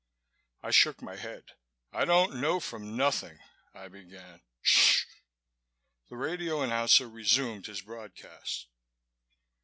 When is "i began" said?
3.75-4.41